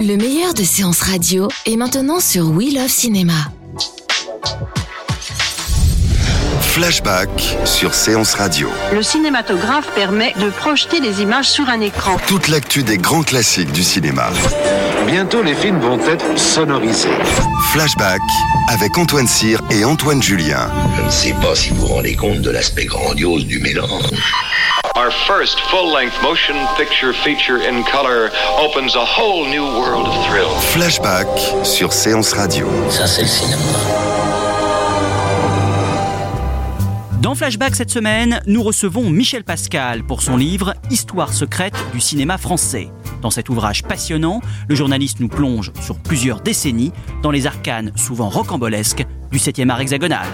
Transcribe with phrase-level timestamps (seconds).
[0.00, 3.32] Le meilleur de séances radio est maintenant sur We Love Cinéma.
[6.60, 7.30] Flashback
[7.64, 8.68] sur Séance Radio.
[8.92, 12.18] Le cinématographe permet de projeter des images sur un écran.
[12.28, 14.30] Toute l'actu des grands classiques du cinéma.
[15.06, 17.08] Bientôt, les films vont être sonorisés.
[17.72, 18.20] Flashback
[18.68, 20.70] avec Antoine Cyr et Antoine Julien.
[20.98, 24.10] Je ne sais pas si vous vous rendez compte de l'aspect grandiose du mélange.
[25.06, 28.28] Our first full-length motion picture feature in color
[28.58, 30.48] opens a whole new world of thrill.
[30.72, 31.28] Flashback
[31.64, 32.66] sur Séance Radio.
[32.90, 33.62] Ça, c'est le cinéma.
[37.22, 42.36] Dans Flashback cette semaine, nous recevons Michel Pascal pour son livre Histoire secrète du cinéma
[42.36, 42.88] français.
[43.22, 46.90] Dans cet ouvrage passionnant, le journaliste nous plonge sur plusieurs décennies
[47.22, 50.26] dans les arcanes souvent rocambolesques du 7e art hexagonal.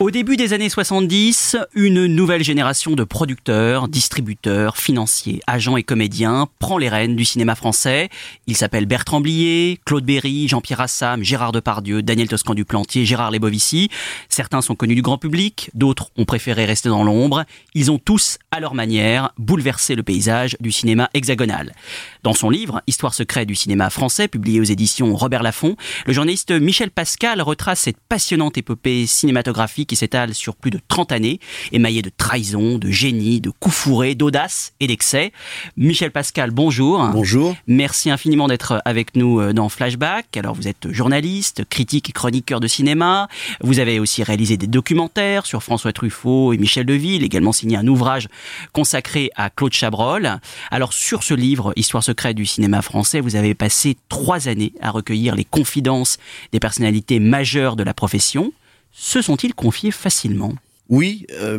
[0.00, 6.48] Au début des années 70, une nouvelle génération de producteurs, distributeurs, financiers, agents et comédiens
[6.58, 8.08] prend les rênes du cinéma français.
[8.46, 13.30] Ils s'appellent Bertrand Blier, Claude Berry, Jean-Pierre Assam, Gérard Depardieu, Daniel Toscan du Plantier, Gérard
[13.30, 13.90] Lebovici.
[14.30, 17.44] Certains sont connus du grand public, d'autres ont préféré rester dans l'ombre.
[17.74, 21.74] Ils ont tous, à leur manière, bouleversé le paysage du cinéma hexagonal.
[22.22, 26.50] Dans son livre Histoire secrète du cinéma français, publié aux éditions Robert Laffont, le journaliste
[26.50, 31.40] Michel Pascal retrace cette passionnante épopée cinématographique qui s'étale sur plus de 30 années,
[31.72, 35.32] émaillée de trahison, de génie, de coups fourrés, d'audace et d'excès.
[35.78, 37.08] Michel Pascal, bonjour.
[37.08, 37.56] Bonjour.
[37.66, 40.36] Merci infiniment d'être avec nous euh, dans Flashback.
[40.36, 43.28] Alors vous êtes journaliste, critique et chroniqueur de cinéma.
[43.62, 47.86] Vous avez aussi réalisé des documentaires sur François Truffaut et Michel Deville, également signé un
[47.86, 48.28] ouvrage
[48.74, 50.38] consacré à Claude Chabrol.
[50.70, 54.90] Alors sur ce livre, Histoire secrète du cinéma français, vous avez passé trois années à
[54.90, 56.18] recueillir les confidences
[56.52, 58.52] des personnalités majeures de la profession.
[58.92, 60.54] Se sont-ils confiés facilement?
[60.88, 61.58] Oui, euh,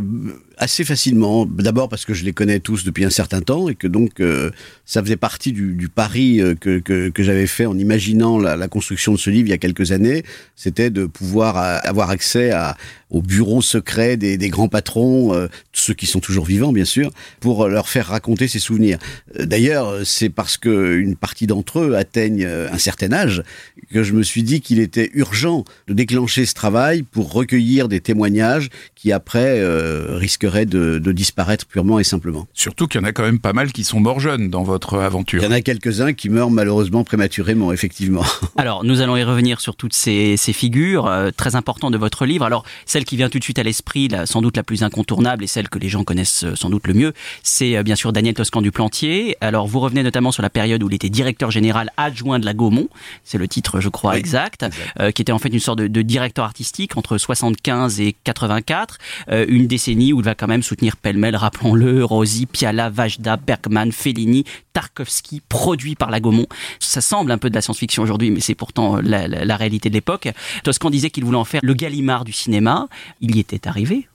[0.62, 1.48] assez facilement.
[1.48, 4.52] D'abord parce que je les connais tous depuis un certain temps et que donc euh,
[4.86, 8.56] ça faisait partie du, du pari euh, que, que, que j'avais fait en imaginant la,
[8.56, 10.24] la, construction de ce livre il y a quelques années.
[10.56, 12.78] C'était de pouvoir euh, avoir accès à,
[13.10, 17.12] au bureau secret des, des grands patrons, euh, ceux qui sont toujours vivants bien sûr,
[17.40, 19.00] pour leur faire raconter ses souvenirs.
[19.38, 23.44] D'ailleurs, c'est parce que une partie d'entre eux atteignent un certain âge
[23.92, 28.00] que je me suis dit qu'il était urgent de déclencher ce travail pour recueillir des
[28.00, 32.47] témoignages qui après euh, risqueraient de, de, disparaître purement et simplement.
[32.53, 34.97] Surtout qu'il y en a quand même pas mal qui sont morts jeunes dans votre
[35.00, 35.41] aventure.
[35.41, 38.23] Il y en a quelques-uns qui meurent malheureusement prématurément, effectivement.
[38.57, 42.25] Alors, nous allons y revenir sur toutes ces, ces figures euh, très importantes de votre
[42.25, 42.45] livre.
[42.45, 45.47] Alors, celle qui vient tout de suite à l'esprit, sans doute la plus incontournable et
[45.47, 47.13] celle que les gens connaissent euh, sans doute le mieux,
[47.44, 49.38] c'est euh, bien sûr Daniel Toscan du Plantier.
[49.41, 52.53] Alors, vous revenez notamment sur la période où il était directeur général adjoint de la
[52.53, 52.89] Gaumont,
[53.23, 54.94] c'est le titre, je crois, oui, exact, exact.
[55.00, 58.97] Euh, qui était en fait une sorte de, de directeur artistique entre 75 et 84,
[59.29, 63.91] euh, une décennie où il va quand même soutenir pêle-mêle, rappelons-le, Rosie, Piala, Vajda, Bergman,
[63.91, 64.44] Fellini,
[64.74, 66.47] Tarkovsky, produit par la Gaumont.
[66.79, 69.90] Ça semble un peu de la science-fiction aujourd'hui, mais c'est pourtant la, la, la, réalité
[69.90, 70.30] de l'époque.
[70.63, 72.88] Toscan disait qu'il voulait en faire le Gallimard du cinéma.
[73.19, 74.07] Il y était arrivé.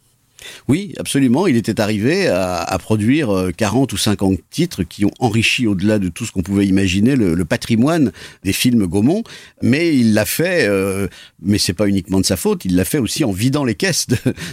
[0.69, 1.47] Oui, absolument.
[1.47, 6.25] Il était arrivé à, produire 40 ou 50 titres qui ont enrichi au-delà de tout
[6.25, 8.12] ce qu'on pouvait imaginer le, patrimoine
[8.45, 9.23] des films Gaumont.
[9.62, 11.07] Mais il l'a fait, euh,
[11.43, 14.07] mais c'est pas uniquement de sa faute, il l'a fait aussi en vidant les caisses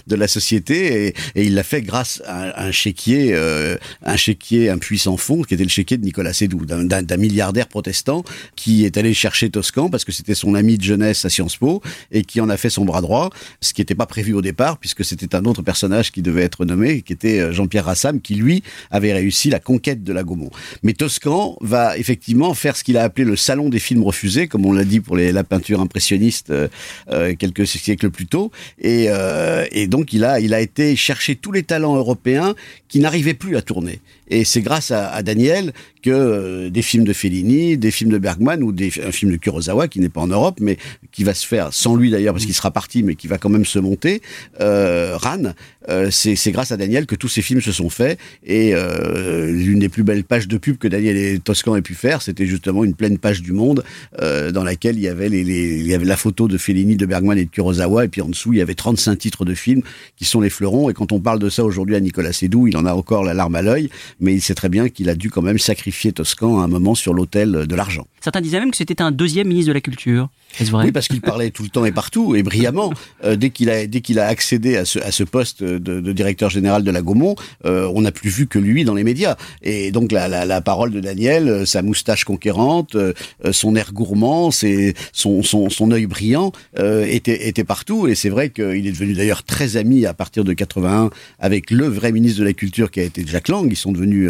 [0.07, 4.69] de, la société et, et il l'a fait grâce à un chéquier, euh, un chéquier,
[4.69, 8.23] un puissant fond qui était le chéquier de Nicolas Sédou, d'un milliardaire protestant
[8.55, 11.81] qui est allé chercher Toscan parce que c'était son ami de jeunesse à Sciences Po
[12.11, 13.29] et qui en a fait son bras droit,
[13.61, 16.65] ce qui n'était pas prévu au départ puisque c'était un autre personnage qui devait être
[16.65, 20.51] nommé, qui était Jean-Pierre Rassam, qui lui avait réussi la conquête de la Gaumont.
[20.81, 24.65] Mais Toscan va effectivement faire ce qu'il a appelé le salon des films refusés, comme
[24.65, 30.13] on l'a dit pour la peinture impressionniste euh, quelques siècles plus tôt, et, euh, donc
[30.13, 32.55] il a, il a été chercher tous les talents européens
[32.87, 33.99] qui n'arrivaient plus à tourner.
[34.29, 38.61] Et c'est grâce à, Daniel que euh, des films de Fellini, des films de Bergman
[38.61, 40.77] ou des, un film de Kurosawa qui n'est pas en Europe, mais
[41.11, 43.49] qui va se faire sans lui d'ailleurs parce qu'il sera parti, mais qui va quand
[43.49, 44.21] même se monter,
[44.59, 45.53] euh, Ran,
[45.89, 48.19] euh, c'est grâce à Daniel que tous ces films se sont faits.
[48.45, 51.93] Et euh, l'une des plus belles pages de pub que Daniel et Toscan aient pu
[51.95, 53.83] faire, c'était justement une pleine page du Monde
[54.21, 56.95] euh, dans laquelle il y avait les, les- il y avait la photo de Fellini,
[56.95, 59.53] de Bergman et de Kurosawa, et puis en dessous il y avait 35 titres de
[59.53, 59.81] films
[60.15, 60.89] qui sont les fleurons.
[60.89, 63.33] Et quand on parle de ça aujourd'hui à Nicolas Sédou, il en a encore la
[63.33, 63.89] larme à l'œil,
[64.19, 66.95] mais il sait très bien qu'il a dû quand même sacrifier Toscan à un moment
[66.95, 68.07] sur l'autel de l'argent.
[68.23, 70.29] Certains disaient même que c'était un deuxième ministre de la Culture.
[70.57, 70.85] Est-ce vrai?
[70.85, 72.93] Oui, parce qu'il parlait tout le temps et partout et brillamment.
[73.23, 76.11] Euh, dès qu'il a dès qu'il a accédé à ce à ce poste de, de
[76.11, 79.37] directeur général de la Gaumont, euh, on n'a plus vu que lui dans les médias.
[79.61, 83.13] Et donc la la, la parole de Daniel, euh, sa moustache conquérante, euh,
[83.51, 88.07] son air gourmand, c'est son son son œil brillant était était partout.
[88.07, 91.09] Et c'est vrai qu'il est devenu d'ailleurs très ami à partir de 81
[91.39, 93.67] avec le vrai ministre de la Culture qui a été Jacques Lang.
[93.69, 94.29] Ils sont devenus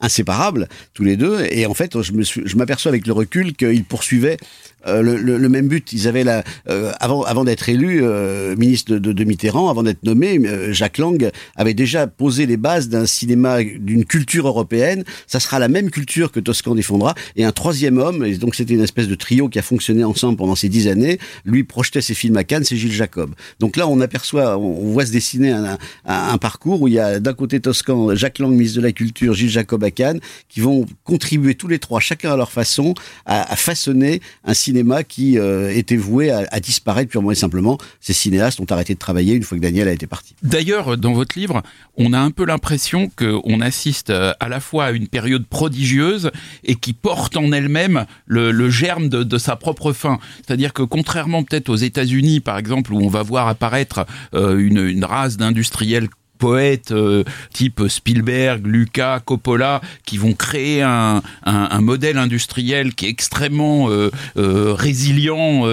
[0.00, 1.44] inséparables tous les deux.
[1.50, 5.68] Et en fait, je m'aperçois avec le recul qu'ils poursuivaient euh, le, le- le même
[5.68, 5.92] but.
[5.92, 10.02] Ils avaient la euh, avant avant d'être élu euh, ministre de, de, Mitterrand, avant d'être
[10.02, 15.04] nommé, euh, Jacques Lang avait déjà posé les bases d'un cinéma, d'une culture européenne.
[15.26, 17.14] Ça sera la même culture que Toscan défendra.
[17.36, 20.36] Et un troisième homme, et donc c'était une espèce de trio qui a fonctionné ensemble
[20.36, 21.18] pendant ces dix années.
[21.44, 23.30] Lui projetait ses films à Cannes, c'est Gilles Jacob.
[23.60, 26.98] Donc là, on aperçoit, on, voit se dessiner un, un, un parcours où il y
[26.98, 30.60] a d'un côté Toscan, Jacques Lang, ministre de la Culture, Gilles Jacob à Cannes, qui
[30.60, 32.94] vont contribuer tous les trois, chacun à leur façon,
[33.26, 34.71] à, à façonner un cinéma
[35.08, 37.78] qui euh, était voué à, à disparaître purement et simplement.
[38.00, 40.34] Ces cinéastes ont arrêté de travailler une fois que Daniel a été parti.
[40.42, 41.62] D'ailleurs, dans votre livre,
[41.96, 46.30] on a un peu l'impression qu'on assiste euh, à la fois à une période prodigieuse
[46.64, 50.18] et qui porte en elle-même le, le germe de, de sa propre fin.
[50.44, 54.86] C'est-à-dire que contrairement peut-être aux États-Unis, par exemple, où on va voir apparaître euh, une,
[54.86, 56.08] une race d'industriels
[56.42, 57.22] poètes euh,
[57.52, 64.10] type Spielberg, Lucas, Coppola, qui vont créer un, un, modèle industriel qui est extrêmement euh,
[64.36, 65.64] euh, résilient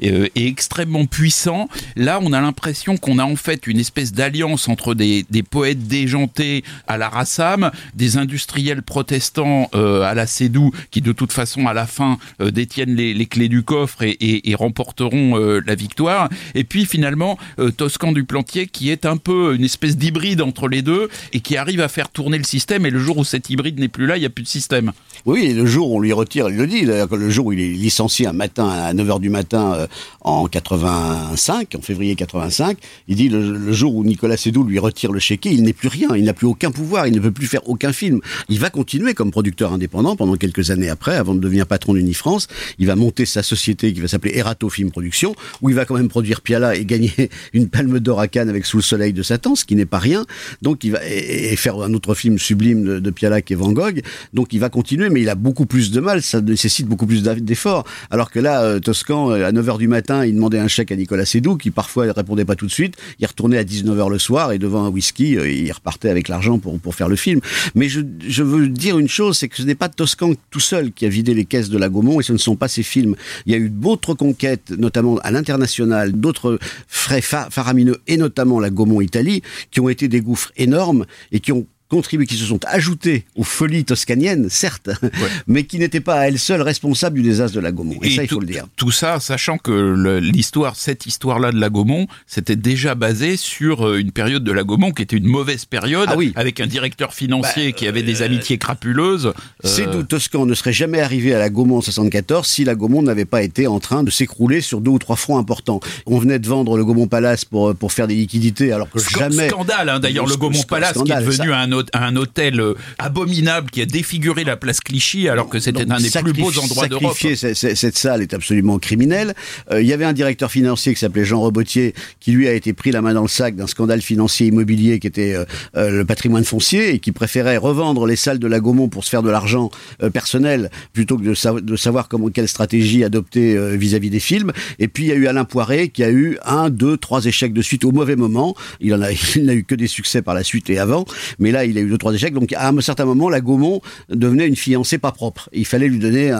[0.00, 1.68] et, extrêmement puissant.
[1.94, 5.86] Là, on a l'impression qu'on a en fait une espèce d'alliance entre des, des poètes
[5.86, 11.74] déjantés à la Rassam, des industriels protestants à la Sédou, qui de toute façon à
[11.74, 16.30] la fin détiennent les, les clés du coffre et, et, et remporteront la victoire.
[16.54, 17.38] Et puis finalement,
[17.76, 21.56] Toscan du Plantier, qui est un peu une espèce d'hybride entre les deux et qui
[21.56, 22.86] arrive à faire tourner le système.
[22.86, 24.92] Et le jour où cet hybride n'est plus là, il n'y a plus de système.
[25.26, 27.68] Oui, le jour où on lui retire, il le dit, le jour où il est
[27.68, 29.86] licencié un matin à 9h du matin euh,
[30.20, 32.78] en 85, en février 85,
[33.08, 35.88] il dit le, le jour où Nicolas Sédou lui retire le chéquier, il n'est plus
[35.88, 38.20] rien, il n'a plus aucun pouvoir, il ne peut plus faire aucun film.
[38.48, 42.48] Il va continuer comme producteur indépendant pendant quelques années après, avant de devenir patron d'Unifrance.
[42.78, 45.96] Il va monter sa société qui va s'appeler Erato Film Production, où il va quand
[45.96, 47.12] même produire Piala et gagner
[47.52, 49.98] une palme d'or à Cannes avec Sous le soleil de Satan, ce qui n'est pas
[50.08, 50.24] rien.
[50.62, 53.10] Donc il va et, et faire un autre film sublime de, de
[53.50, 54.00] est Van Gogh.
[54.34, 57.22] Donc il va continuer, mais il a beaucoup plus de mal, ça nécessite beaucoup plus
[57.22, 57.84] d'efforts.
[58.10, 60.96] Alors que là, euh, Toscan, euh, à 9h du matin, il demandait un chèque à
[60.96, 62.94] Nicolas Sédou, qui parfois ne répondait pas tout de suite.
[63.18, 66.58] Il retournait à 19h le soir et devant un whisky, euh, il repartait avec l'argent
[66.58, 67.40] pour, pour faire le film.
[67.74, 70.92] Mais je, je veux dire une chose, c'est que ce n'est pas Toscan tout seul
[70.92, 73.14] qui a vidé les caisses de la Gaumont et ce ne sont pas ses films.
[73.46, 76.58] Il y a eu d'autres conquêtes, notamment à l'international, d'autres
[76.88, 81.40] frais fa- faramineux et notamment la Gaumont Italie, qui ont été des gouffres énormes et
[81.40, 84.90] qui ont contribué, qui se sont ajoutés aux folies toscaniennes, certes,
[85.46, 87.98] mais qui n'étaient pas à elles seules responsables du désastre de la Gaumont.
[88.02, 88.66] Et, ça, il tout, faut le dire.
[88.76, 93.98] Tout ça, sachant que l'histoire, cette histoire-là de la Gaumont, c'était déjà basé sur euh,
[93.98, 96.32] une période de la Gaumont qui était une mauvaise période, Ah oui.
[96.36, 99.26] avec un directeur financier Bah, qui avait des amitiés crapuleuses.
[99.26, 99.32] euh,
[99.68, 103.24] Sédou Toscan ne serait jamais arrivé à la Gaumont en 74 si la Gaumont n'avait
[103.24, 105.80] pas été en train de s'écrouler sur deux ou trois fronts importants.
[106.06, 109.18] On venait de vendre le Gaumont Palace pour, pour faire des liquidités, alors que Sc-
[109.18, 109.48] jamais...
[109.48, 112.74] Scandale, hein, d'ailleurs, le Gaumont Palace scandale, qui est devenu ça- un, un hôtel euh,
[112.98, 116.88] abominable qui a défiguré la place Clichy alors que c'était un des plus beaux endroits
[116.88, 117.16] d'Europe.
[117.54, 119.34] Cette salle est absolument criminel.
[119.70, 122.72] Euh, Il y avait un directeur financier qui s'appelait Jean Robotier, qui lui a été
[122.72, 125.44] pris la main dans le sac d'un scandale financier immobilier qui était euh,
[125.76, 129.10] euh, le patrimoine foncier et qui préférait revendre les salles de la Gaumont pour se
[129.10, 129.70] faire de l'argent
[130.12, 134.52] personnel plutôt que de, sa- de savoir comment quelle stratégie adopter vis-à-vis des films.
[134.78, 137.52] Et puis il y a eu Alain Poiré qui a eu un, deux, trois échecs
[137.52, 138.54] de suite au mauvais moment.
[138.80, 141.04] Il en a, il n'a eu que des succès par la suite et avant,
[141.38, 142.34] mais là il a eu deux, trois échecs.
[142.34, 143.80] Donc à un certain moment, la Gaumont
[144.10, 145.48] devenait une fiancée pas propre.
[145.52, 146.30] Il fallait lui donner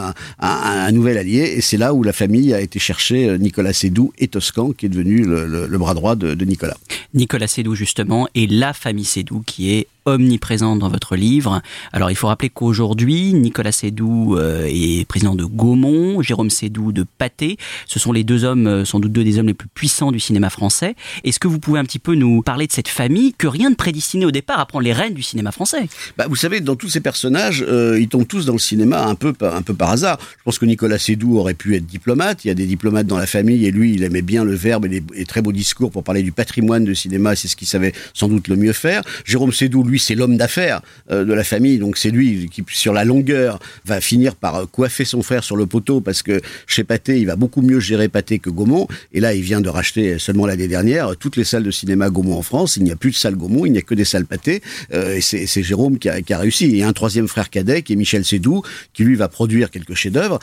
[0.40, 4.12] un, nouvel allié, et c'est là où la famille a été chercher euh, Nicolas Sédou
[4.18, 6.76] et Toscan, qui est devenu le, bras droit de, de Nicolas.
[7.14, 11.62] Nicolas Sédou, justement, et la famille Sédou qui est omniprésente dans votre livre.
[11.92, 17.04] Alors il faut rappeler qu'aujourd'hui, Nicolas Sédou euh, est président de Gaumont, Jérôme Sédou de
[17.18, 17.56] Pâté.
[17.86, 20.20] Ce sont les deux hommes, euh, sans doute deux des hommes les plus puissants du
[20.20, 20.94] cinéma français.
[21.24, 23.74] Est-ce que vous pouvez un petit peu nous parler de cette famille que rien ne
[23.74, 25.88] prédestinait au départ à prendre les rênes du cinéma français?
[26.16, 29.14] Bah, Vous savez, dans tous ces personnages, euh, ils tombent tous dans le cinéma un
[29.14, 30.18] peu, un peu par hasard.
[30.20, 32.44] Je pense que Nicolas Sédou aurait pu être diplomate.
[32.44, 34.86] Il y a des diplomates dans la famille et lui, il aimait bien le verbe
[34.86, 37.36] et les, très beaux discours pour parler du patrimoine de cinéma.
[37.36, 39.02] C'est ce qu'il savait sans doute le mieux faire.
[39.24, 41.78] Jérôme Sédou, lui, c'est l'homme d'affaires euh, de la famille.
[41.78, 45.56] Donc c'est lui qui, sur la longueur, va finir par euh, coiffer son frère sur
[45.56, 48.86] le poteau parce que chez Pathé, il va beaucoup mieux gérer Pathé que Gaumont.
[49.12, 52.36] Et là, il vient de racheter seulement l'année dernière toutes les salles de cinéma Gaumont
[52.36, 52.76] en France.
[52.76, 54.62] Il n'y a plus de salles Gaumont, il n'y a que des salles Pathé.
[54.92, 56.82] Euh, et c'est Jérôme qui a, qui a, réussi.
[56.82, 60.38] A un troisième frère cadet qui est Michel Sédou, qui lui va produire quelques chefs-d'œuvre,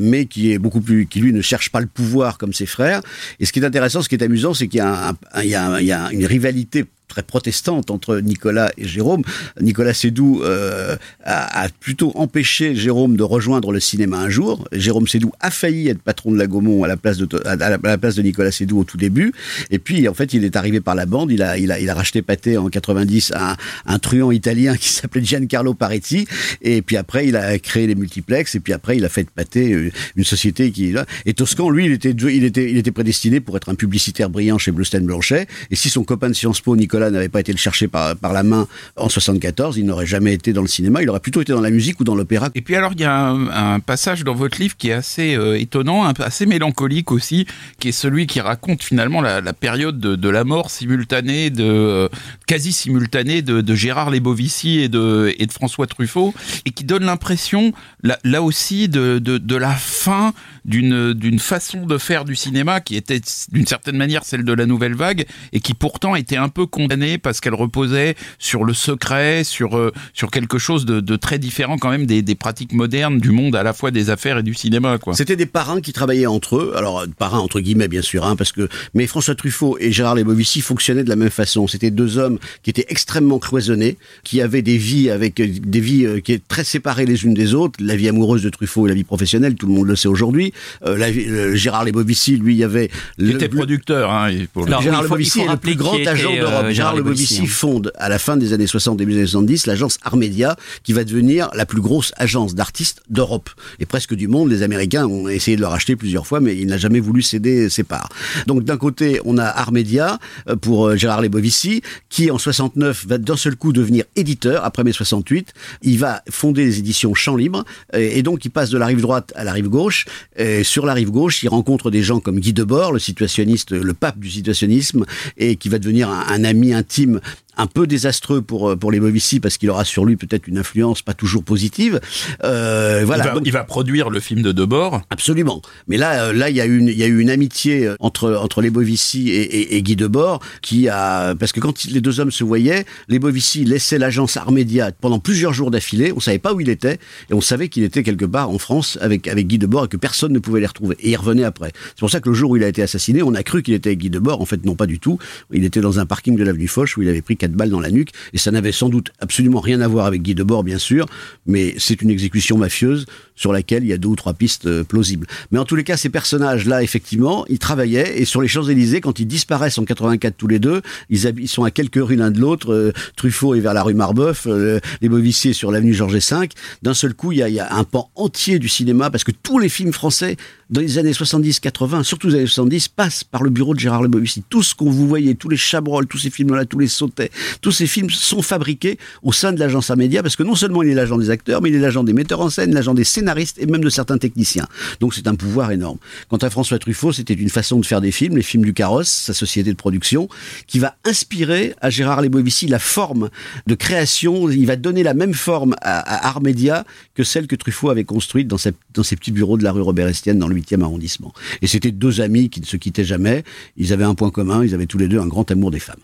[0.00, 3.00] mais qui est beaucoup plus, qui lui ne cherche pas le pouvoir comme ses frères.
[3.40, 5.54] Et ce qui est intéressant, ce qui est amusant, c'est qu'il y y
[5.92, 9.22] a une rivalité très protestante entre Nicolas et Jérôme.
[9.60, 14.66] Nicolas Sédou euh, a, plutôt empêché Jérôme de rejoindre le cinéma un jour.
[14.72, 17.98] Jérôme Sédou a failli être patron de la Gaumont à la place de, à la,
[17.98, 19.32] place de Nicolas Sédou au tout début.
[19.70, 21.30] Et puis, en fait, il est arrivé par la bande.
[21.30, 24.88] Il a, il a, il a racheté Pathé en 90 à un, truand italien qui
[24.88, 26.26] s'appelait Giancarlo Paretti.
[26.62, 28.54] Et puis après, il a créé les multiplex.
[28.54, 30.94] Et puis après, il a fait de Pathé euh, une société qui.
[31.26, 34.58] Et Toscan, lui, il était, il était, il était prédestiné pour être un publicitaire brillant
[34.58, 35.46] chez Bluestein Blanchet.
[35.70, 38.34] Et si son copain de Sciences Po, Nicolas n'avait pas été le chercher par, par
[38.34, 38.66] la main
[38.96, 41.70] en 74, il n'aurait jamais été dans le cinéma, il aurait plutôt été dans la
[41.70, 42.50] musique ou dans l'opéra.
[42.54, 45.58] Et puis alors, il y a un, passage dans votre livre qui est assez euh,
[45.58, 47.46] étonnant, assez mélancolique aussi,
[47.78, 52.08] qui est celui qui raconte finalement la, période de, la mort simultanée, de euh,
[52.46, 56.34] quasi simultanée de, Gérard Lebovici et de, et de François Truffaut,
[56.66, 60.32] et qui donne l'impression, là, aussi, de, de la fin
[60.64, 64.94] d'une façon de faire du cinéma qui était d'une certaine manière celle de la nouvelle
[64.94, 66.89] vague et qui pourtant était un peu condamnée
[67.22, 71.78] parce qu'elle reposait sur le secret, sur euh, sur quelque chose de, de, très différent
[71.78, 74.54] quand même des, des, pratiques modernes du monde à la fois des affaires et du
[74.54, 75.14] cinéma quoi.
[75.14, 78.52] C'était des parrains qui travaillaient entre eux, alors parrains entre guillemets bien sûr hein, parce
[78.52, 81.66] que mais François Truffaut et Gérard Lebovici fonctionnaient de la même façon.
[81.68, 86.20] C'était deux hommes qui étaient extrêmement cloisonnés, qui avaient des vies avec des vies euh,
[86.20, 88.94] qui étaient très séparées les unes des autres, la vie amoureuse de Truffaut et la
[88.94, 90.52] vie professionnelle, tout le monde le sait aujourd'hui.
[90.86, 91.10] Euh, la,
[91.54, 92.90] Gérard Lebovici, lui, il y avait...
[93.18, 94.10] Il était producteur.
[94.10, 96.70] Hein, pour Gérard Lebovici est le plus grand agent d'Europe.
[96.80, 97.46] Euh, Gérard Lebovici hein.
[97.46, 101.04] fonde, à la fin des années 60, début des années 70, l'agence Armedia, qui va
[101.04, 103.50] devenir la plus grosse agence d'artistes d'Europe.
[103.78, 106.66] Et presque du monde, les Américains ont essayé de le racheter plusieurs fois, mais il
[106.66, 108.08] n'a jamais voulu céder ses parts.
[108.46, 110.18] Donc d'un côté, on a Armedia
[110.48, 114.92] euh, pour Gérard Lebovici, qui en 69 va d'un seul coup devenir éditeur, après mai
[114.92, 115.52] 68.
[115.82, 119.32] Il va fonder les éditions Champs Libre, et donc il passe de la rive droite
[119.36, 120.06] à la rive gauche.
[120.36, 123.94] Et sur la rive gauche, il rencontre des gens comme Guy Debord, le situationniste, le
[123.94, 125.04] pape du situationnisme,
[125.36, 127.20] et qui va devenir un ami intime
[127.56, 130.58] un peu désastreux pour euh, pour les Movici parce qu'il aura sur lui peut-être une
[130.58, 132.00] influence pas toujours positive.
[132.44, 133.34] Euh, voilà.
[133.44, 135.02] Il va, produire le film de Debord.
[135.10, 135.62] Absolument.
[135.88, 137.86] Mais là, euh, là, il y a eu une, il y a eu une amitié
[137.86, 141.84] euh, entre entre les Bovici et, et, et, Guy Debord qui a parce que quand
[141.84, 146.12] les deux hommes se voyaient, les Bovici laissaient l'agence Armédia pendant plusieurs jours d'affilée.
[146.14, 146.98] On savait pas où il était
[147.30, 149.96] et on savait qu'il était quelque part en France avec avec Guy Debord et que
[149.96, 150.96] personne ne pouvait les retrouver.
[151.00, 151.72] Et il revenait après.
[151.90, 153.74] C'est pour ça que le jour où il a été assassiné, on a cru qu'il
[153.74, 154.40] était avec Guy Debord.
[154.40, 155.18] En fait, non pas du tout.
[155.52, 157.80] Il était dans un parking de l'avenue Foch où il avait pris quatre balles dans
[157.80, 160.78] la nuque, et ça n'avait sans doute absolument rien à voir avec Guy Debord, bien
[160.78, 161.06] sûr,
[161.46, 164.84] mais c'est une exécution mafieuse sur laquelle il y a deux ou trois pistes euh,
[164.84, 165.26] plausibles.
[165.50, 169.18] Mais en tous les cas, ces personnages-là, effectivement, ils travaillaient, et sur les Champs-Élysées, quand
[169.18, 172.72] ils disparaissent en 84 tous les deux, ils, sont à quelques rues l'un de l'autre,
[172.72, 176.48] euh, Truffaut est vers la rue Marbeuf, euh, les Bovissiers sur l'avenue Georges V,
[176.82, 179.70] d'un seul coup, il y a un pan entier du cinéma, parce que tous les
[179.70, 180.36] films français
[180.70, 184.44] dans les années 70-80, surtout les années 70, passent par le bureau de Gérard Lebovici.
[184.48, 187.72] Tout ce qu'on vous voyez, tous les Chabrol, tous ces films-là, tous les Sautets, tous
[187.72, 190.94] ces films sont fabriqués au sein de l'agence Amédia, parce que non seulement il est
[190.94, 193.66] l'agent des acteurs, mais il est l'agent des metteurs en scène, l'agent des scénaristes et
[193.66, 194.66] même de certains techniciens.
[195.00, 195.98] Donc c'est un pouvoir énorme.
[196.28, 199.08] Quant à François Truffaut, c'était une façon de faire des films, les films du Carrosse,
[199.08, 200.28] sa société de production,
[200.68, 203.30] qui va inspirer à Gérard Lebovici la forme
[203.66, 206.84] de création, il va donner la même forme à, à Armédia
[207.16, 208.58] que celle que Truffaut avait construite dans,
[208.94, 211.32] dans ses petits bureaux de la rue Robert Estienne dans le 8e arrondissement.
[211.62, 213.44] Et c'était deux amis qui ne se quittaient jamais.
[213.76, 216.00] Ils avaient un point commun, ils avaient tous les deux un grand amour des femmes.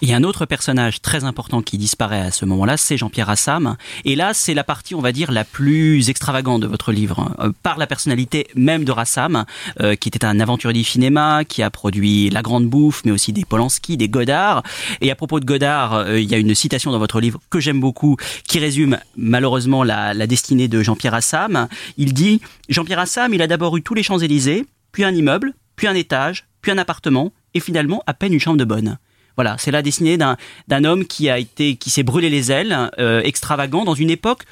[0.00, 3.30] Il y a un autre personnage très important qui disparaît à ce moment-là, c'est Jean-Pierre
[3.30, 3.76] Assam.
[4.04, 7.50] Et là, c'est la partie, on va dire, la plus extravagante de votre livre, euh,
[7.64, 9.44] par la personnalité même de Rassam,
[9.80, 13.32] euh, qui était un aventurier du cinéma, qui a produit La Grande Bouffe, mais aussi
[13.32, 14.62] des Polanski, des Godard.
[15.00, 17.58] Et à propos de Godard, euh, il y a une citation dans votre livre que
[17.58, 21.66] j'aime beaucoup, qui résume malheureusement la, la destinée de Jean-Pierre Assam.
[21.96, 25.88] Il dit, Jean-Pierre Assam, il a d'abord eu tous les Champs-Élysées, puis un immeuble, puis
[25.88, 28.98] un étage, puis un appartement, et finalement à peine une chambre de bonne.
[29.38, 33.22] Voilà, c'est la destinée d'un homme qui a été, qui s'est brûlé les ailes, euh,
[33.22, 34.42] extravagant dans une époque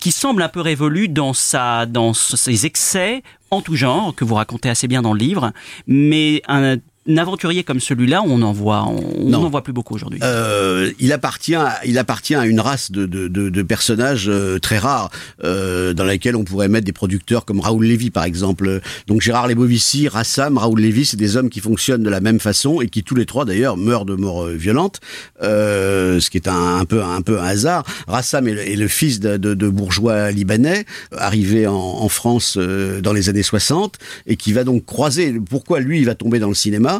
[0.00, 4.34] qui semble un peu révolue dans sa, dans ses excès en tout genre que vous
[4.34, 5.52] racontez assez bien dans le livre,
[5.86, 6.78] mais un
[7.16, 10.20] aventurier comme celui-là, on en voit, on n'en voit plus beaucoup aujourd'hui.
[10.22, 14.58] Euh, il appartient, à, il appartient à une race de, de, de, de personnages euh,
[14.58, 15.10] très rares,
[15.44, 18.80] euh, dans laquelle on pourrait mettre des producteurs comme Raoul Lévy, par exemple.
[19.06, 22.80] Donc Gérard Lebovici, Rassam, Raoul Lévy, c'est des hommes qui fonctionnent de la même façon
[22.80, 25.00] et qui tous les trois d'ailleurs meurent de mort euh, violente,
[25.42, 27.84] euh, ce qui est un, un peu un peu un hasard.
[28.06, 30.84] Rassam est le, est le fils de, de, de bourgeois libanais,
[31.16, 35.32] arrivé en, en France euh, dans les années 60 et qui va donc croiser.
[35.48, 36.99] Pourquoi lui il va tomber dans le cinéma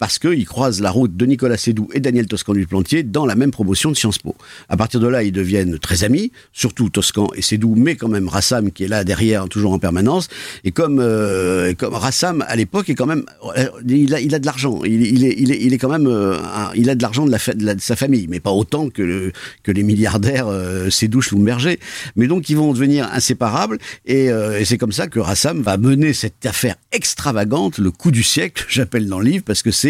[0.00, 3.36] parce qu'il croise la route de Nicolas Sédou et Daniel Toscan du Plantier dans la
[3.36, 4.34] même promotion de Sciences Po.
[4.70, 8.26] À partir de là, ils deviennent très amis, surtout Toscan et Sédou, mais quand même
[8.26, 10.28] Rassam qui est là derrière, toujours en permanence.
[10.64, 13.24] Et comme, euh, Rassam à l'époque est quand même,
[13.58, 16.06] euh, il a, il a de l'argent, il, est, il est, il est quand même,
[16.06, 16.38] euh,
[16.74, 19.30] il a de l'argent de, la de, sa famille, mais pas autant que,
[19.62, 21.78] que les milliardaires euh, Sédou, Schlumberger.
[22.16, 23.76] Mais donc ils vont devenir inséparables
[24.06, 28.10] et, euh, et c'est comme ça que Rassam va mener cette affaire extravagante, le coup
[28.10, 29.89] du siècle, j'appelle dans le livre, parce que c'est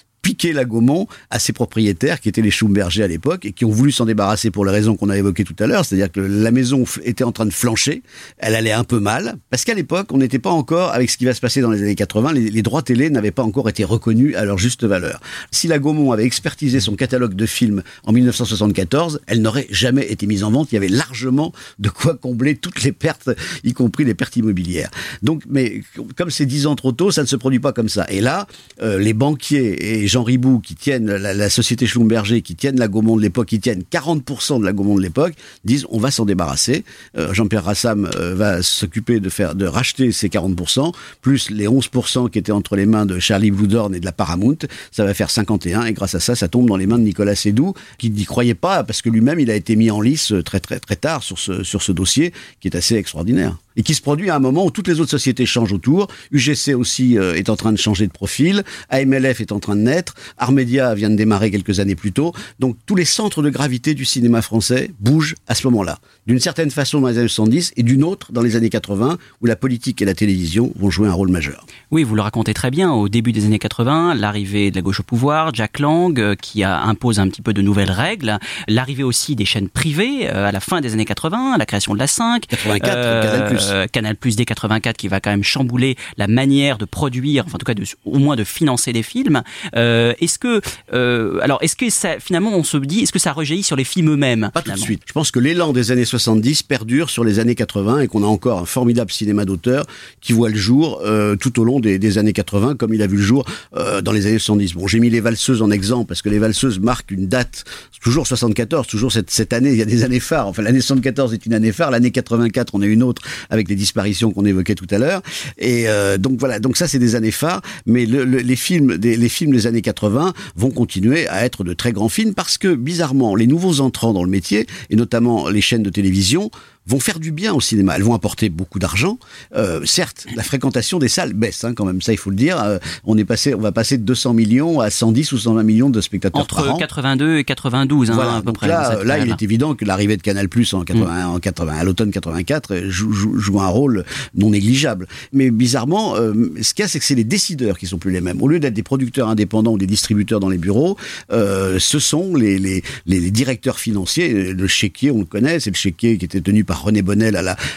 [0.21, 3.71] piquer la Gaumont à ses propriétaires qui étaient les Schumberger à l'époque et qui ont
[3.71, 6.51] voulu s'en débarrasser pour les raisons qu'on a évoquées tout à l'heure, c'est-à-dire que la
[6.51, 8.03] maison était en train de flancher,
[8.37, 11.25] elle allait un peu mal, parce qu'à l'époque, on n'était pas encore, avec ce qui
[11.25, 14.35] va se passer dans les années 80, les, droits télé n'avaient pas encore été reconnus
[14.35, 15.19] à leur juste valeur.
[15.49, 20.27] Si la Gaumont avait expertisé son catalogue de films en 1974, elle n'aurait jamais été
[20.27, 23.29] mise en vente, il y avait largement de quoi combler toutes les pertes,
[23.63, 24.91] y compris les pertes immobilières.
[25.23, 25.81] Donc, mais
[26.15, 28.05] comme c'est dix ans trop tôt, ça ne se produit pas comme ça.
[28.09, 28.47] Et là,
[28.81, 33.21] euh, les banquiers Jean Ribou qui tiennent la, société Schlumberger, qui tiennent la Gaumont de
[33.21, 36.83] l'époque, qui tiennent 40% de la Gaumont de l'époque, disent on va s'en débarrasser.
[37.17, 42.29] Euh, Jean-Pierre Rassam euh, va s'occuper de faire de racheter ces 40%, plus les 11%
[42.29, 44.57] qui étaient entre les mains de Charlie Bloodhorn et de la Paramount.
[44.91, 47.35] Ça va faire 51 et grâce à ça, ça tombe dans les mains de Nicolas
[47.35, 50.59] Sédou, qui n'y croyait pas parce que lui-même, il a été mis en lice très
[50.59, 54.01] très très tard sur ce sur ce dossier qui est assez extraordinaire et qui se
[54.01, 56.07] produit à un moment où toutes les autres sociétés changent autour.
[56.31, 59.81] UGC aussi euh, est en train de changer de profil, AMLF est en train de
[59.81, 62.33] naître, Armedia vient de démarrer quelques années plus tôt.
[62.59, 66.71] Donc tous les centres de gravité du cinéma français bougent à ce moment-là, d'une certaine
[66.71, 70.01] façon dans les années 70 et d'une autre dans les années 80 où la politique
[70.01, 71.65] et la télévision vont jouer un rôle majeur.
[71.91, 72.91] Oui, vous le racontez très bien.
[72.91, 76.63] Au début des années 80, l'arrivée de la gauche au pouvoir, Jack Lang euh, qui
[76.63, 80.51] a, impose un petit peu de nouvelles règles, l'arrivée aussi des chaînes privées euh, à
[80.51, 83.59] la fin des années 80, la création de la 5, 84, Canal+.
[83.69, 87.55] Euh, Canal Plus dès 84 qui va quand même chambouler la manière de produire, enfin
[87.55, 89.43] en tout cas de, au moins de financer des films.
[89.75, 90.61] Euh, est-ce que
[90.93, 93.83] euh, alors est-ce que ça finalement on se dit est-ce que ça rejaillit sur les
[93.83, 95.03] films eux-mêmes Pas tout de suite.
[95.05, 98.27] Je pense que l'élan des années 70 perdure sur les années 80 et qu'on a
[98.27, 99.85] encore un formidable cinéma d'auteur
[100.19, 103.07] qui voit le jour euh, tout au long des, des années 80 comme il a
[103.07, 103.45] vu le jour
[103.75, 104.73] euh, dans les années 70.
[104.75, 107.63] Bon, j'ai mis les valseuses en exemple parce que les valseuses marquent une date,
[108.01, 110.47] toujours 74, toujours cette, cette année, il y a des années phares.
[110.47, 113.21] Enfin, l'année 74 est une année phare, l'année 84 on a une autre
[113.51, 115.21] avec les disparitions qu'on évoquait tout à l'heure.
[115.59, 118.97] Et euh, donc voilà, donc ça c'est des années phares, mais le, le, les films
[118.97, 122.57] des les films des années 80 vont continuer à être de très grands films parce
[122.57, 126.49] que bizarrement les nouveaux entrants dans le métier et notamment les chaînes de télévision
[126.87, 127.95] vont faire du bien au cinéma.
[127.95, 129.19] Elles vont apporter beaucoup d'argent.
[129.55, 132.01] Euh, certes, la fréquentation des salles baisse, hein, quand même.
[132.01, 132.61] Ça, il faut le dire.
[132.61, 135.89] Euh, on est passé, on va passer de 200 millions à 110 ou 120 millions
[135.89, 136.77] de spectateurs par entre an.
[136.77, 138.67] 82 et 92 hein, Voilà, à peu près.
[138.67, 141.73] là, cette là, il est évident que l'arrivée de Canal Plus en 80, en 80,
[141.73, 144.03] à l'automne 84 euh, joue, joue, joue un rôle
[144.35, 145.07] non négligeable.
[145.33, 148.11] Mais bizarrement, euh, ce qu'il y a, c'est que c'est les décideurs qui sont plus
[148.11, 148.41] les mêmes.
[148.41, 150.97] Au lieu d'être des producteurs indépendants ou des distributeurs dans les bureaux,
[151.31, 154.53] euh, ce sont les, les, les, les directeurs financiers.
[154.53, 157.35] Le chéquier, on le connaît, c'est le chéquier qui était tenu par René Bonnel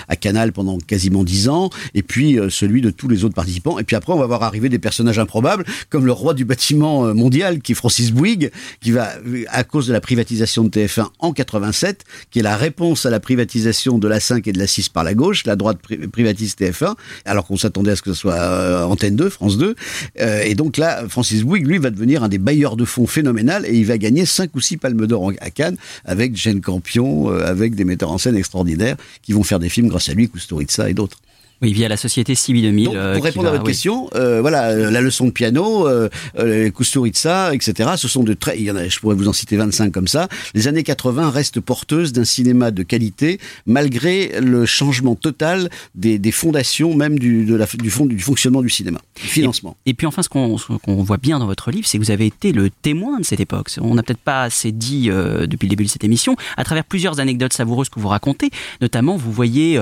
[0.09, 3.79] à, Canal pendant quasiment dix ans, et puis euh, celui de tous les autres participants.
[3.79, 7.07] Et puis après, on va voir arriver des personnages improbables, comme le roi du bâtiment
[7.07, 9.11] euh, mondial, qui est Francis Bouygues, qui va,
[9.49, 13.21] à cause de la privatisation de TF1 en 87, qui est la réponse à la
[13.21, 16.55] privatisation de la 5 et de la 6 par la gauche, la droite pri- privatise
[16.59, 19.75] TF1, alors qu'on s'attendait à ce que ce soit euh, Antenne 2, France 2.
[20.21, 23.65] Euh, et donc là, Francis Bouygues, lui, va devenir un des bailleurs de fonds phénoménal,
[23.67, 27.45] et il va gagner 5 ou 6 palmes d'or à Cannes, avec Jane Campion, euh,
[27.47, 28.84] avec des metteurs en scène extraordinaires,
[29.23, 31.21] qui vont faire des films grâce à lui, Kusturica et d'autres.
[31.63, 32.85] Oui, via la société CB 2000.
[32.87, 33.71] Donc, euh, pour répondre à votre oui.
[33.71, 37.91] question, euh, voilà, euh, la leçon de piano, euh, euh, Kusturica, etc.
[37.97, 40.09] Ce sont de très, il y en a, je pourrais vous en citer 25 comme
[40.09, 40.29] ça.
[40.55, 46.33] Les années 80 restent porteuses d'un cinéma de qualité, malgré le changement total des, des
[46.33, 49.77] fondations, même du, de la, du, fond, du fonctionnement du cinéma, du financement.
[49.87, 50.57] Et puis enfin, ce qu'on
[51.03, 53.71] voit bien dans votre livre, c'est que vous avez été le témoin de cette époque.
[53.81, 56.85] On n'a peut-être pas assez dit euh, depuis le début de cette émission, à travers
[56.85, 58.51] plusieurs anecdotes savoureuses que vous racontez.
[58.81, 59.79] Notamment, vous voyez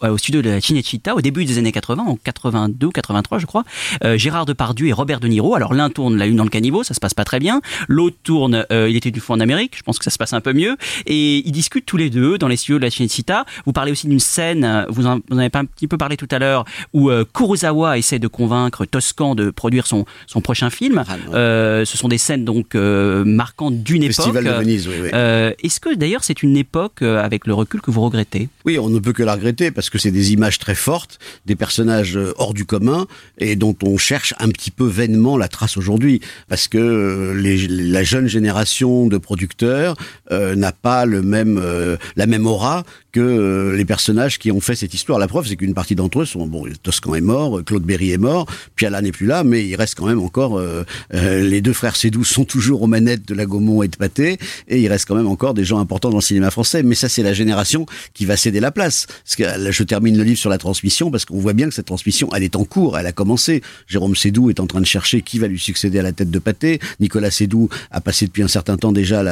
[0.00, 3.46] au studio de la Cinecittà au début des années 80, en 82 ou 83 je
[3.46, 3.64] crois.
[4.04, 5.54] Euh, Gérard Depardieu et Robert De Niro.
[5.54, 7.60] Alors l'un tourne La Lune dans le caniveau, ça se passe pas très bien.
[7.88, 10.32] L'autre tourne euh, Il était du fond en Amérique, je pense que ça se passe
[10.32, 10.76] un peu mieux.
[11.06, 13.44] Et ils discutent tous les deux dans les studios de la Cinecittà.
[13.66, 16.16] Vous parlez aussi d'une scène, vous en, vous en avez pas un petit peu parlé
[16.16, 20.70] tout à l'heure, où euh, Kurosawa essaie de convaincre Toscan de produire son, son prochain
[20.70, 21.04] film.
[21.08, 21.16] Ah.
[21.34, 24.16] Euh, ce sont des scènes donc euh, marquantes d'une époque.
[24.16, 25.08] Festival de Venise, oui, oui.
[25.12, 28.48] Euh, Est-ce que d'ailleurs c'est une époque euh, avec le recul que vous regrettez?
[28.64, 31.56] Oui, on ne peut que la regretter parce que c'est des images très fortes, des
[31.56, 33.06] personnages euh, hors du commun
[33.38, 38.02] et dont on cherche un petit peu vainement la trace aujourd'hui parce que euh, la
[38.04, 39.96] jeune génération de producteurs
[40.30, 41.60] euh, n'a pas le même
[42.16, 45.18] la même aura que les personnages qui ont fait cette histoire.
[45.18, 48.18] La preuve, c'est qu'une partie d'entre eux sont bon, Toscan est mort, Claude Berry est
[48.18, 50.60] mort, Piala n'est plus là, mais il reste quand même encore
[51.12, 54.80] les deux frères Sédou sont toujours aux manettes de la Gaumont et de Pathé, et
[54.80, 56.82] il reste quand même encore des gens importants dans le cinéma français.
[56.82, 59.06] Mais ça, c'est la génération qui va céder la place.
[59.24, 61.86] Parce que je termine le livre sur la transmission parce qu'on voit bien que cette
[61.86, 63.62] transmission, elle est en cours, elle a commencé.
[63.86, 66.38] Jérôme Sédou est en train de chercher qui va lui succéder à la tête de
[66.38, 66.80] Pathé.
[67.00, 69.22] Nicolas Sédou a passé depuis un certain temps déjà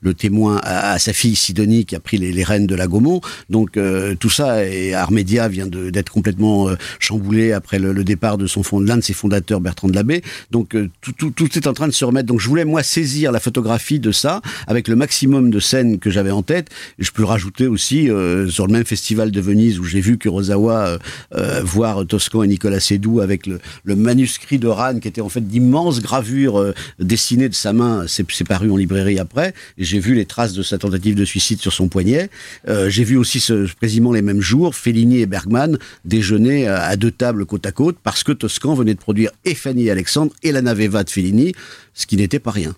[0.00, 3.20] le témoin à, sa fille Sidonie qui a pris les, rênes de la Gaumont.
[3.50, 8.46] Donc euh, tout ça, et Armédia vient d'être complètement euh, chamboulé après le, départ de
[8.46, 10.22] son fond, l'un de ses fondateurs, Bertrand de Labbé.
[10.50, 12.26] Donc euh, tout, tout, est en train de se remettre.
[12.26, 16.10] Donc je voulais moi saisir la photographie de ça avec le maximum de scènes que
[16.10, 16.68] j'avais en tête.
[16.98, 20.98] Je peux rajouter aussi euh, sur le même festival de Venise j'ai vu Kurosawa
[21.34, 25.46] euh, voir Toscan et Nicolas Sédou avec le, manuscrit de Rannes qui était en fait
[25.46, 28.04] d'immenses gravures dessinées de sa main.
[28.06, 29.52] C'est paru en librairie après.
[29.78, 32.30] J'ai vu les traces de sa tentative de suicide sur son poignet.
[32.66, 37.46] j'ai vu aussi ce, quasiment les mêmes jours Fellini et Bergman déjeuner à deux tables
[37.46, 41.10] côte à côte parce que Toscan venait de produire et Alexandre et la Naveva de
[41.10, 41.52] Fellini,
[41.94, 42.74] ce qui n'était pas rien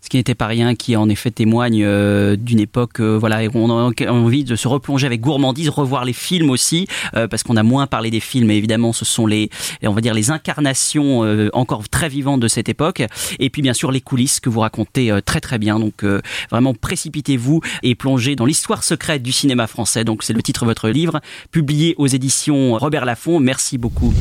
[0.00, 3.50] ce qui n'était pas rien, qui en effet témoigne euh, d'une époque, euh, voilà, et
[3.54, 7.56] on a envie de se replonger avec gourmandise, revoir les films aussi, euh, parce qu'on
[7.56, 9.50] a moins parlé des films, mais évidemment, ce sont les,
[9.82, 13.02] on va dire, les incarnations euh, encore très vivantes de cette époque,
[13.38, 15.78] et puis bien sûr les coulisses que vous racontez euh, très très bien.
[15.78, 20.04] Donc euh, vraiment précipitez-vous et plongez dans l'histoire secrète du cinéma français.
[20.04, 23.40] Donc c'est le titre de votre livre, publié aux éditions Robert Laffont.
[23.40, 24.12] Merci beaucoup.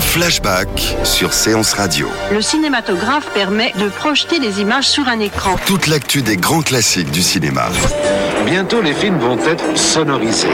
[0.00, 2.08] Flashback sur Séance Radio.
[2.32, 5.56] Le cinématographe permet de projeter des images sur un écran.
[5.66, 7.68] Toute l'actu des grands classiques du cinéma.
[8.46, 10.48] Bientôt, les films vont être sonorisés.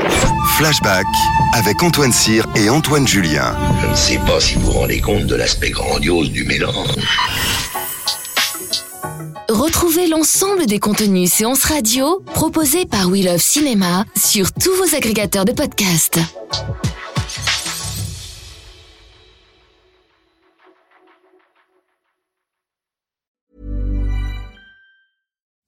[0.57, 1.07] Flashback
[1.53, 3.55] avec Antoine Cyr et Antoine Julien.
[3.81, 6.97] Je ne sais pas si vous vous rendez compte de l'aspect grandiose du mélange.
[9.49, 15.45] Retrouvez l'ensemble des contenus séances radio proposés par We Love Cinéma sur tous vos agrégateurs
[15.45, 16.19] de podcasts.